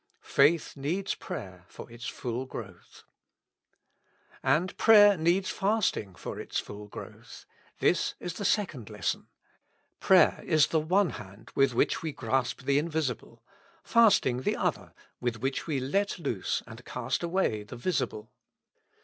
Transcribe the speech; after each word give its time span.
Faith 0.23 0.75
needs 0.75 1.13
prayer 1.13 1.63
for 1.67 1.87
its 1.91 2.07
full 2.07 2.47
growth. 2.47 3.03
And 4.41 4.75
prayerneeds 4.75 5.51
fasting 5.51 6.15
for 6.15 6.39
its 6.39 6.57
full 6.59 6.87
growth: 6.87 7.45
this 7.77 8.15
is 8.19 8.33
the 8.33 8.43
second 8.43 8.89
lesson. 8.89 9.27
Prayer 9.99 10.41
is 10.43 10.65
the 10.65 10.79
one 10.79 11.11
hand 11.11 11.51
with 11.53 11.75
which 11.75 12.01
we 12.01 12.11
grasp 12.11 12.63
the 12.63 12.79
invisible; 12.79 13.43
fasting, 13.83 14.41
the 14.41 14.55
other, 14.55 14.95
with 15.19 15.39
which 15.39 15.67
we 15.67 15.79
let 15.79 16.17
loose 16.17 16.63
and 16.65 16.83
cast 16.83 17.21
away 17.21 17.61
the 17.61 17.77
visible. 17.77 18.31